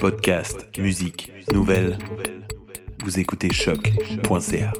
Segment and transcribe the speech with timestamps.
[0.00, 1.96] Podcast, musique, nouvelles.
[3.04, 4.72] Vous écoutez choc.ca.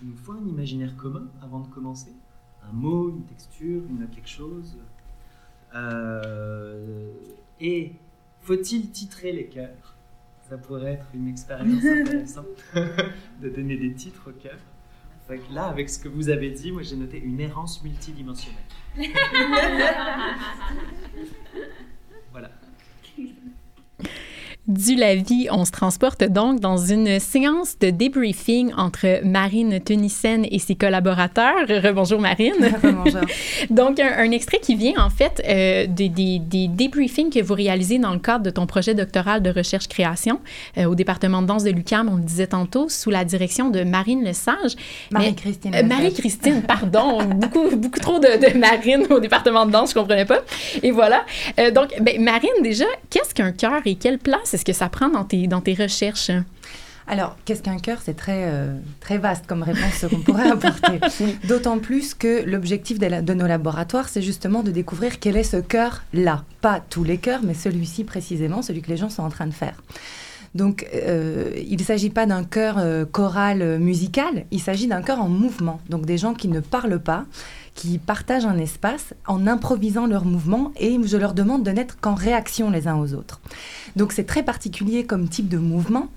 [0.00, 2.12] Il nous faut un imaginaire commun avant de commencer
[2.68, 3.82] Un mot, une texture,
[4.14, 4.76] quelque chose
[5.74, 7.10] Euh,
[7.60, 7.92] Et
[8.42, 9.96] faut-il titrer les cœurs
[10.48, 12.46] Ça pourrait être une expérience intéressante
[13.42, 14.60] de donner des titres aux cœurs.
[15.52, 18.62] Là, avec ce que vous avez dit, moi j'ai noté une errance multidimensionnelle.
[22.32, 22.50] voilà.
[24.72, 30.46] Du la vie, on se transporte donc dans une séance de débriefing entre Marine Tunissen
[30.50, 31.68] et ses collaborateurs.
[31.68, 32.54] Rebonjour Marine.
[32.82, 33.20] Bonjour.
[33.70, 37.52] donc un, un extrait qui vient en fait euh, des, des, des débriefings que vous
[37.52, 40.40] réalisez dans le cadre de ton projet doctoral de recherche-création
[40.78, 43.84] euh, au département de danse de l'UQAM, on le disait tantôt, sous la direction de
[43.84, 44.76] Marine Lesage.
[45.10, 45.74] Marie-Christine.
[45.74, 47.22] Euh, Marie-Christine, pardon.
[47.24, 50.40] beaucoup, beaucoup trop de, de, Marine au département de danse, je comprenais pas.
[50.82, 51.26] Et voilà.
[51.60, 55.08] Euh, donc, ben, Marine, déjà, qu'est-ce qu'un cœur et quelle place est-ce que ça prend
[55.08, 56.30] dans tes, dans tes recherches?
[57.08, 57.98] Alors, qu'est-ce qu'un cœur?
[58.00, 61.00] C'est très, euh, très vaste comme réponse qu'on pourrait apporter.
[61.48, 66.44] D'autant plus que l'objectif de, nos laboratoires, c'est justement de découvrir quel est ce cœur-là.
[66.60, 69.52] Pas tous les cœurs, mais celui-ci précisément, celui que les gens sont en train de
[69.52, 69.82] faire.
[70.54, 75.02] Donc, euh, il ne s'agit pas d'un chœur euh, choral euh, musical, il s'agit d'un
[75.02, 75.80] chœur en mouvement.
[75.88, 77.24] Donc, des gens qui ne parlent pas,
[77.74, 82.14] qui partagent un espace en improvisant leurs mouvements et je leur demande de n'être qu'en
[82.14, 83.40] réaction les uns aux autres.
[83.96, 86.08] Donc, c'est très particulier comme type de mouvement.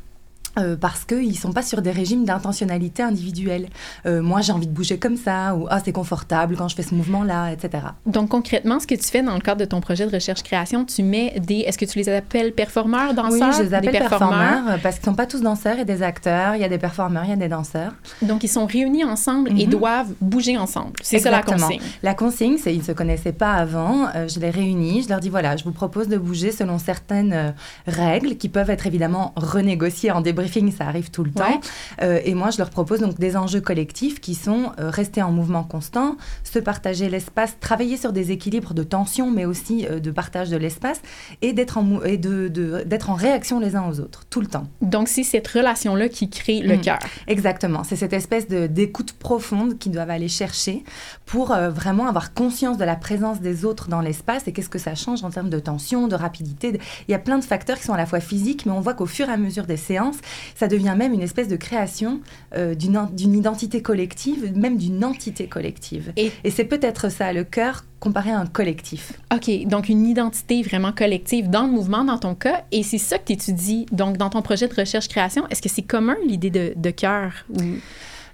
[0.57, 3.67] Euh, parce qu'ils ne sont pas sur des régimes d'intentionnalité individuelle.
[4.05, 6.83] Euh, moi, j'ai envie de bouger comme ça, ou ah, c'est confortable quand je fais
[6.83, 7.83] ce mouvement-là, etc.
[8.05, 11.03] Donc, concrètement, ce que tu fais dans le cadre de ton projet de recherche-création, tu
[11.03, 11.59] mets des.
[11.59, 13.49] Est-ce que tu les appelles performeurs, danseurs?
[13.49, 15.83] Oui, je les appelle des performeurs, performeurs parce qu'ils ne sont pas tous danseurs, a
[15.83, 17.93] des acteurs, il y a des performeurs, il y a des danseurs.
[18.21, 19.61] Donc, ils sont réunis ensemble mm -hmm.
[19.61, 20.93] et doivent bouger ensemble.
[21.01, 21.81] C'est ça la consigne.
[22.01, 24.07] La consigne, c'est ils ne se connaissaient pas avant.
[24.15, 27.53] Euh, je les réunis, je leur dis voilà, je vous propose de bouger selon certaines
[27.87, 31.59] règles qui peuvent être évidemment renégociées en débriefing ça arrive tout le temps.
[32.01, 35.31] Euh, et moi, je leur propose donc des enjeux collectifs qui sont euh, rester en
[35.31, 40.11] mouvement constant, se partager l'espace, travailler sur des équilibres de tension, mais aussi euh, de
[40.11, 41.01] partage de l'espace,
[41.41, 44.47] et d'être en, et de, de, d'être en réaction les uns aux autres, tout le
[44.47, 44.67] temps.
[44.81, 46.81] Donc, c'est cette relation-là qui crée le mmh.
[46.81, 46.99] cœur.
[47.27, 47.83] Exactement.
[47.83, 50.83] C'est cette espèce de, d'écoute profonde qu'ils doivent aller chercher
[51.25, 54.95] pour vraiment avoir conscience de la présence des autres dans l'espace et qu'est-ce que ça
[54.95, 56.79] change en termes de tension, de rapidité.
[57.07, 58.93] Il y a plein de facteurs qui sont à la fois physiques, mais on voit
[58.93, 60.17] qu'au fur et à mesure des séances,
[60.55, 62.21] ça devient même une espèce de création
[62.55, 66.13] euh, d'une identité collective, même d'une entité collective.
[66.17, 69.13] Et, et c'est peut-être ça, le cœur comparé à un collectif.
[69.33, 73.17] OK, donc une identité vraiment collective dans le mouvement, dans ton cas, et c'est ça
[73.17, 75.47] que tu étudies donc dans ton projet de recherche-création.
[75.49, 77.61] Est-ce que c'est commun l'idée de, de cœur ou...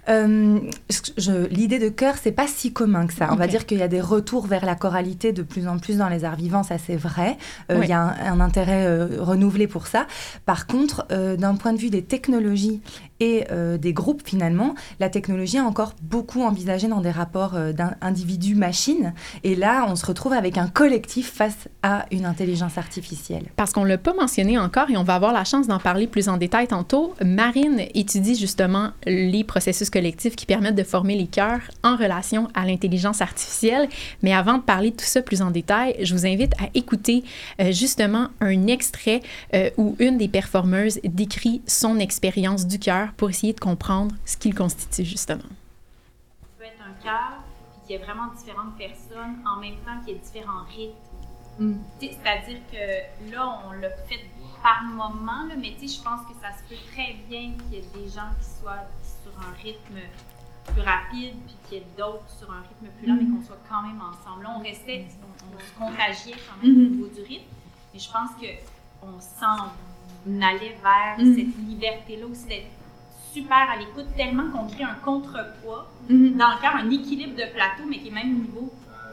[0.08, 0.58] Euh,
[1.50, 3.26] L'idée de chœur, c'est pas si commun que ça.
[3.26, 3.34] Okay.
[3.34, 5.98] On va dire qu'il y a des retours vers la choralité de plus en plus
[5.98, 7.36] dans les arts vivants, ça c'est vrai.
[7.70, 7.86] Euh, oui.
[7.86, 10.06] Il y a un, un intérêt euh, renouvelé pour ça.
[10.44, 12.80] Par contre, d'un point de vue des technologies
[13.22, 17.72] et euh, des groupes finalement, la technologie est encore beaucoup envisagée dans des rapports euh,
[17.72, 19.14] d'individu-machine.
[19.44, 23.44] Et là, on se retrouve avec un collectif face à une intelligence artificielle.
[23.54, 26.08] Parce qu'on ne l'a pas mentionné encore et on va avoir la chance d'en parler
[26.08, 27.14] plus en détail tantôt.
[27.24, 32.66] Marine étudie justement les processus collectifs qui permettent de former les cœurs en relation à
[32.66, 33.88] l'intelligence artificielle.
[34.22, 37.22] Mais avant de parler de tout ça plus en détail, je vous invite à écouter
[37.60, 39.20] euh, justement un extrait
[39.54, 44.36] euh, où une des performeuses décrit son expérience du cœur pour essayer de comprendre ce
[44.36, 45.42] qu'il constitue justement.
[46.40, 47.32] Ça peut être un cœur
[47.86, 50.94] qui est vraiment différentes personnes en même temps qu'il y a différents rythmes.
[51.58, 51.74] Mm.
[52.00, 54.24] C'est-à-dire que là, on l'a fait
[54.62, 57.88] par moment, là, mais je pense que ça se peut très bien qu'il y ait
[57.94, 58.86] des gens qui soient
[59.22, 59.98] sur un rythme
[60.72, 63.28] plus rapide, puis qu'il y ait d'autres sur un rythme plus lent, mm -hmm.
[63.28, 64.44] mais qu'on soit quand même ensemble.
[64.44, 66.86] Là, on restait, on, on se contagiait quand même mm -hmm.
[66.86, 67.50] au niveau du rythme,
[67.92, 69.60] mais je pense qu'on s'en
[70.50, 71.34] allait vers mm -hmm.
[71.36, 72.72] cette liberté-là aussi d'être
[73.32, 77.84] super à l'écoute, tellement qu'on crée un contrepoids dans le cœur, un équilibre de plateau,
[77.88, 78.72] mais qui est même au niveau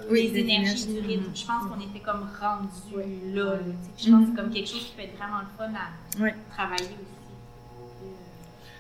[0.10, 1.32] oui, des, des énergies du rythme.
[1.34, 3.34] Je pense qu'on était comme rendu oui.
[3.34, 3.44] là.
[3.44, 3.60] là
[3.98, 6.30] je pense que c'est comme quelque chose qui peut être vraiment le fun à oui.
[6.50, 7.16] travailler aussi.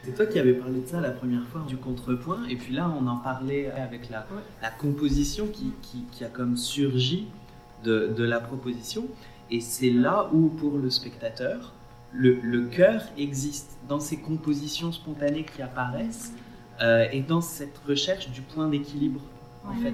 [0.03, 2.89] C'est toi qui avais parlé de ça la première fois, du contrepoint, et puis là
[2.89, 4.41] on en parlait avec la, ouais.
[4.61, 7.27] la composition qui, qui, qui, a comme surgi
[7.83, 9.05] de, de la proposition,
[9.51, 11.73] et c'est là où pour le spectateur,
[12.13, 16.33] le, le cœur existe dans ces compositions spontanées qui apparaissent
[16.81, 19.21] euh, et dans cette recherche du point d'équilibre
[19.65, 19.93] en fait.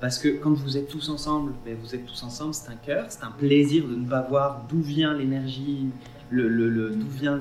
[0.00, 3.06] Parce que quand vous êtes tous ensemble, ben vous êtes tous ensemble, c'est un cœur,
[3.08, 5.88] c'est un plaisir de ne pas voir d'où vient l'énergie,
[6.30, 7.40] le, le, le, d'où vient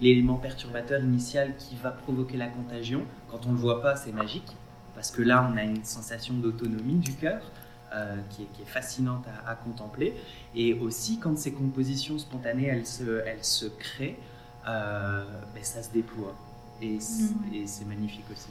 [0.00, 3.02] l'élément perturbateur initial qui va provoquer la contagion.
[3.30, 4.56] Quand on ne le voit pas, c'est magique,
[4.96, 7.40] parce que là, on a une sensation d'autonomie du cœur.
[7.94, 10.14] Euh, qui, est, qui, est, fascinante à, à, contempler.
[10.54, 14.16] Et aussi, quand ces compositions spontanées, elles se, elles se créent,
[14.66, 15.24] euh,
[15.54, 16.34] ben, ça se déploie.
[16.80, 18.48] Et c'est magnifique aussi.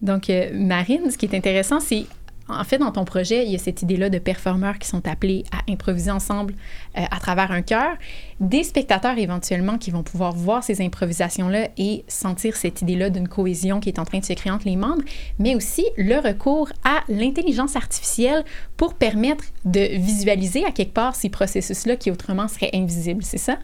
[0.00, 2.06] Donc, euh, Marine, ce qui est intéressant, c'est
[2.48, 5.44] en fait, dans ton projet, il y a cette idée-là de performeurs qui sont appelés
[5.52, 6.54] à improviser ensemble
[6.98, 7.96] euh, à travers un chœur,
[8.40, 13.80] des spectateurs éventuellement qui vont pouvoir voir ces improvisations-là et sentir cette idée-là d'une cohésion
[13.80, 15.02] qui est en train de se créer entre les membres,
[15.38, 18.44] mais aussi le recours à l'intelligence artificielle
[18.76, 23.58] pour permettre de visualiser à quelque part ces processus-là qui autrement seraient invisibles, c'est ça?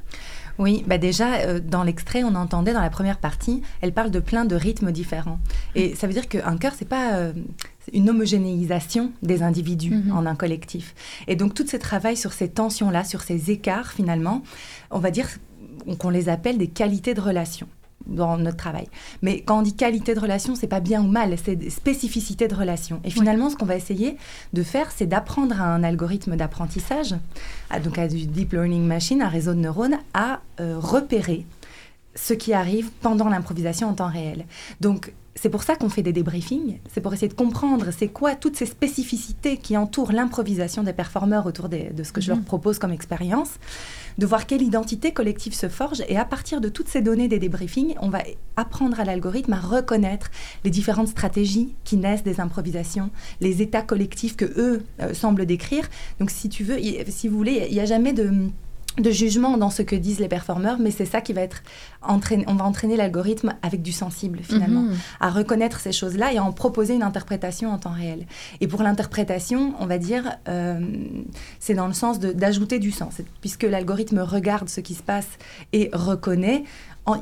[0.58, 4.20] Oui, bah déjà, euh, dans l'extrait, on entendait dans la première partie, elle parle de
[4.20, 5.38] plein de rythmes différents.
[5.74, 7.32] Et ça veut dire qu'un chœur, c'est pas euh,
[7.92, 10.12] une homogénéisation des individus mm-hmm.
[10.12, 10.94] en un collectif.
[11.28, 14.42] Et donc, tout ce travail sur ces tensions-là, sur ces écarts, finalement,
[14.90, 15.28] on va dire
[15.98, 17.68] qu'on les appelle des qualités de relation
[18.08, 18.88] dans notre travail.
[19.22, 22.54] Mais quand on dit qualité de relation, c'est pas bien ou mal, c'est spécificité de
[22.54, 23.00] relation.
[23.04, 24.16] Et finalement, ce qu'on va essayer
[24.52, 27.14] de faire, c'est d'apprendre à un algorithme d'apprentissage,
[27.84, 31.44] donc à du deep learning machine, un réseau de neurones, à euh, repérer
[32.20, 34.44] ce qui arrive pendant l'improvisation en temps réel.
[34.80, 38.34] Donc, c'est pour ça qu'on fait des débriefings, c'est pour essayer de comprendre c'est quoi
[38.34, 42.44] toutes ces spécificités qui entourent l'improvisation des performeurs autour de ce que je leur mhm.
[42.44, 43.50] propose comme expérience,
[44.18, 47.38] de voir quelle identité collective se forge et à partir de toutes ces données des
[47.38, 48.18] débriefings, on va
[48.56, 50.28] apprendre à l'algorithme à reconnaître
[50.64, 53.10] les différentes stratégies qui naissent des improvisations,
[53.40, 55.88] les états collectifs que eux euh, semblent décrire.
[56.18, 56.78] Donc si tu veux,
[57.08, 58.32] si vous voulez, il n'y a jamais de
[59.00, 61.62] de jugement dans ce que disent les performeurs, mais c'est ça qui va être
[62.02, 62.44] entraîné.
[62.48, 64.96] On va entraîner l'algorithme avec du sensible finalement, mhm.
[65.20, 68.26] à reconnaître ces choses-là et à en proposer une interprétation en temps réel.
[68.60, 70.80] Et pour l'interprétation, on va dire, euh,
[71.60, 75.28] c'est dans le sens d'ajouter du sens, puisque l'algorithme regarde ce qui se passe
[75.72, 76.64] et reconnaît.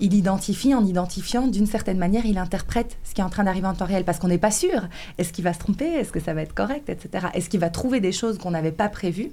[0.01, 3.67] Il identifie, en identifiant, d'une certaine manière, il interprète ce qui est en train d'arriver
[3.67, 4.89] en temps réel, parce qu'on n'est pas sûr.
[5.19, 5.87] Est-ce qu'il va se tromper?
[5.87, 7.27] Est-ce que ça va être correct Etc.
[7.35, 9.33] Est-ce qu'il va trouver des choses qu'on n'avait pas prévues?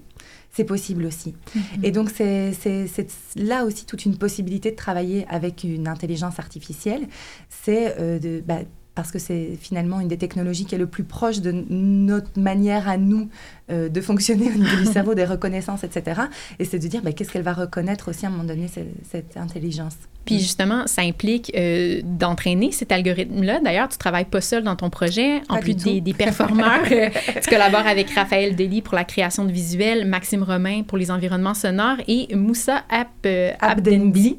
[0.51, 1.33] C'est possible aussi.
[1.55, 1.61] Mhm.
[1.83, 2.51] Et donc, c'est
[3.35, 7.07] là aussi toute une possibilité de travailler avec une intelligence artificielle.
[7.49, 8.43] C'est euh, de.
[8.45, 8.59] Bah,
[8.95, 12.87] parce que c'est finalement une des technologies qui est le plus proche de notre manière
[12.87, 13.29] à nous
[13.71, 16.21] euh, de fonctionner au niveau du cerveau, des reconnaissances, etc.
[16.59, 19.37] Et c'est de dire bah, qu'est-ce qu'elle va reconnaître aussi à un moment donné, cette
[19.37, 19.95] intelligence?
[20.25, 23.59] Puis justement, ça implique euh, d'entraîner cet algorithme-là.
[23.59, 25.41] D'ailleurs, tu travailles pas seul dans ton projet.
[25.49, 27.09] En plus des, des, performeurs, euh,
[27.41, 31.53] tu collabores avec Raphaël Delis pour la création de visuels, Maxime Romain pour les environnements
[31.53, 34.37] sonores et Moussa Ab, euh, Abdenbi,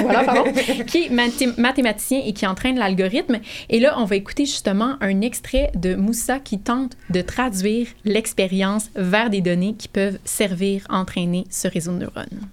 [0.00, 0.44] voilà, pardon,
[0.86, 1.10] qui est
[1.58, 3.38] mathématicien et qui entraîne l'algorithme.
[3.68, 8.90] Et là, on va écouter justement un extrait de Moussa qui tente de traduire l'expérience
[8.94, 12.48] vers des données qui peuvent servir à entraîner ce réseau de neurones.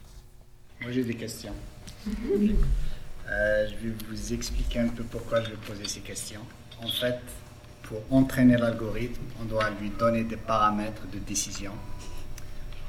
[0.81, 1.53] Moi, j'ai des questions.
[2.07, 6.41] Euh, je vais vous expliquer un peu pourquoi je vais poser ces questions.
[6.83, 7.19] En fait,
[7.83, 11.71] pour entraîner l'algorithme, on doit lui donner des paramètres de décision.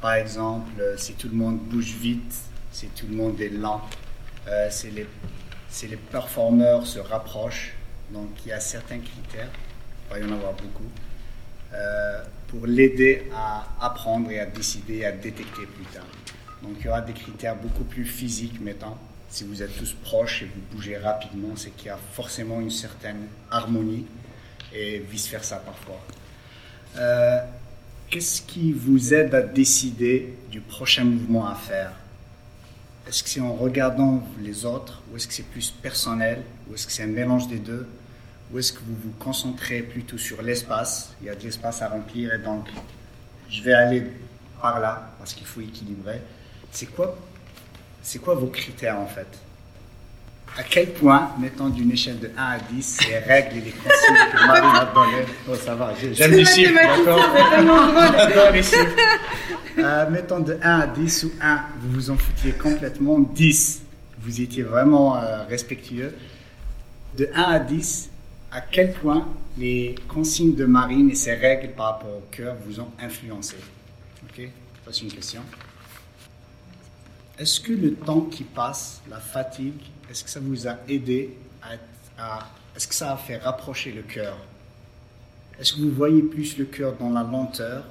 [0.01, 2.35] Par exemple, euh, si tout le monde bouge vite,
[2.73, 3.81] si tout le monde est lent,
[4.49, 5.07] euh, si, les,
[5.69, 7.75] si les performeurs se rapprochent,
[8.11, 9.51] donc il y a certains critères,
[10.07, 10.89] il va y en avoir beaucoup,
[12.49, 16.07] pour l'aider à apprendre et à décider, à détecter plus tard.
[16.63, 18.95] Donc il y aura des critères beaucoup plus physiques, mettons.
[19.29, 22.71] Si vous êtes tous proches et vous bougez rapidement, c'est qu'il y a forcément une
[22.71, 24.07] certaine harmonie
[24.73, 26.01] et vice-versa parfois.
[26.97, 27.41] Euh,
[28.09, 31.93] qu'est-ce qui vous aide à décider du prochain mouvement à faire?
[33.07, 36.87] Est-ce que c'est en regardant les autres ou est-ce que c'est plus personnel ou est-ce
[36.87, 37.87] que c'est un mélange des deux
[38.51, 41.89] ou est-ce que vous vous concentrez plutôt sur l'espace Il y a de l'espace à
[41.89, 42.67] remplir et donc
[43.51, 44.07] je vais aller
[44.61, 46.23] par là parce qu'il faut équilibrer.
[46.71, 47.17] C'est quoi,
[48.03, 49.29] c'est quoi vos critères en fait?
[50.57, 54.31] À quel point, mettons d'une échelle de 1 à 10, les règles et les consignes
[54.33, 58.97] que Marie m'a données Oh, ça va, j'aime les chiffres, d'accord les chiffres.
[59.79, 63.19] Euh, mettons de 1 à 10 ou 1, vous vous en foutiez complètement.
[63.19, 63.83] 10,
[64.21, 66.15] vous étiez vraiment euh, respectueux.
[67.19, 68.11] De 1 à 10,
[68.53, 69.27] à quel point
[69.59, 73.57] les consignes de Marine et ses règles par rapport au cœur vous ont influencé?
[74.23, 74.49] Ok
[74.85, 75.41] Ça, c'est une question.
[77.41, 79.81] Est-ce que le temps qui passe, la fatigue,
[80.11, 81.37] est-ce que ça vous a aidé
[82.19, 82.47] à,
[82.77, 84.37] est-ce que ça a fait rapprocher le cœur?
[85.59, 87.85] Est-ce que vous voyez plus le cœur dans la lenteur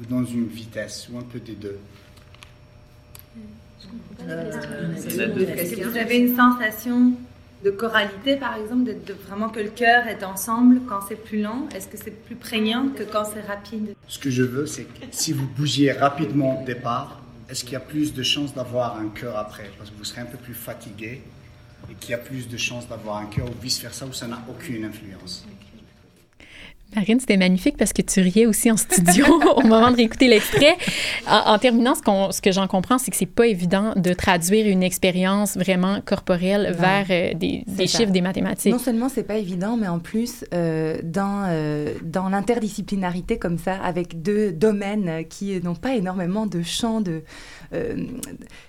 [0.00, 1.78] ou dans une vitesse ou un peu des deux?
[4.22, 7.12] Euh, Est-ce que vous avez une sensation
[7.64, 11.68] de choralité, par exemple, de, vraiment que le cœur est ensemble quand c'est plus lent?
[11.74, 13.94] Est-ce que c'est plus prégnant que quand c'est rapide?
[14.06, 17.76] Ce que je veux, c'est que si vous bougiez rapidement au départ, est-ce qu'il y
[17.76, 19.70] a plus de chances d'avoir un cœur après?
[19.78, 21.22] Parce que vous serez un peu plus fatigué
[21.90, 24.42] et qu'il y a plus de chances d'avoir un cœur ou vice-versa où ça n'a
[24.48, 25.44] aucune influence?
[26.94, 30.76] Marine, c'était magnifique parce que tu riais aussi en studio au moment de réécouter l'extrait.
[31.28, 34.82] En, terminant, ce, ce que j'en comprends, c'est que c'est pas évident de traduire une
[34.82, 38.72] expérience vraiment corporelle vers euh, des, chiffres, des mathématiques.
[38.72, 43.74] Non seulement c'est pas évident, mais en plus, euh, dans, euh, dans l'interdisciplinarité comme ça,
[43.82, 47.22] avec deux domaines qui n'ont pas énormément de champs de,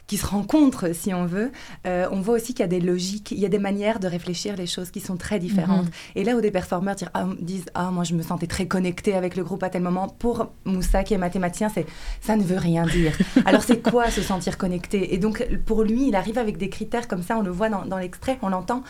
[0.08, 1.52] qui se rencontrent, si on veut,
[1.86, 4.56] on voit aussi qu'il y a des logiques, il y a des manières de réfléchir
[4.56, 5.88] les choses qui sont très différentes.
[5.88, 6.16] Mm-hmm.
[6.16, 9.14] Et là où des performeurs disent, ah, disent, ah moi je me sentais très connectée
[9.14, 10.08] avec le groupe à tel moment.
[10.08, 11.86] Pour Moussa, qui est mathématicien, c'est
[12.22, 13.18] ça ne veut rien dire.
[13.46, 17.08] Alors c'est quoi se sentir connecté Et donc pour lui, il arrive avec des critères
[17.08, 18.84] comme ça, on le voit dans, l'extrait, on l'entend.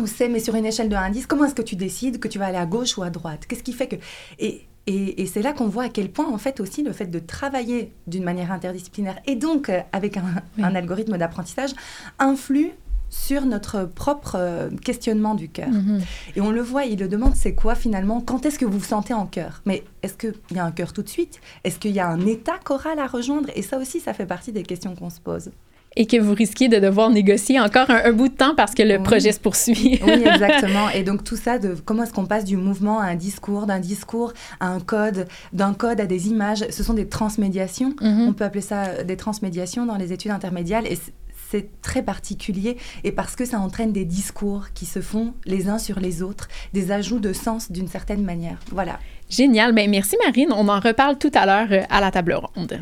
[0.00, 2.20] On sait, mais sur une échelle de 1 à 10, comment est-ce que tu décides
[2.20, 3.46] que tu vas aller à gauche ou à droite?
[3.48, 3.96] Qu'est-ce qui fait que...
[4.38, 7.18] Et, et, c'est là qu'on voit à quel point, en fait, aussi le fait de
[7.18, 10.24] travailler d'une manière interdisciplinaire et donc euh, avec un,
[10.62, 11.72] un algorithme d'apprentissage
[12.18, 12.72] influe
[13.10, 15.68] sur notre propre euh, questionnement du cœur.
[15.68, 16.00] Mhm.
[16.36, 18.20] Et on le voit, il le demande, c'est quoi finalement?
[18.20, 19.62] Quand est-ce que vous vous sentez en cœur?
[19.66, 21.40] Mais est-ce qu'il y a un cœur tout de suite?
[21.64, 23.48] Est-ce qu'il y a un état choral à rejoindre?
[23.54, 25.50] Et ça aussi, ça fait partie des questions qu'on se pose
[25.98, 29.02] et que vous risquez de devoir négocier encore un, bout de temps parce que le
[29.02, 30.00] projet se poursuit.
[30.00, 30.88] oui, exactement.
[30.90, 33.80] Et donc tout ça, de comment est-ce qu'on passe du mouvement à un discours, d'un
[33.80, 37.94] discours à un code, d'un code à des images, ce sont des transmédiations.
[38.00, 38.28] Mhm.
[38.28, 40.84] On peut appeler ça des transmédiations dans les études intermédiaires.
[40.86, 40.96] Et
[41.50, 45.78] c'est très particulier et parce que ça entraîne des discours qui se font les uns
[45.78, 48.60] sur les autres, des ajouts de sens d'une certaine manière.
[48.70, 49.00] Voilà.
[49.28, 49.72] Génial.
[49.74, 50.52] Ben, merci Marine.
[50.52, 52.80] On en reparle tout à l'heure euh, à la table ronde.